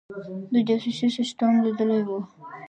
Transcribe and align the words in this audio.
د 0.53 0.55
جاسوسي 0.67 1.07
سسټم 1.17 1.53
لیدلی 1.65 2.01
وو. 2.07 2.19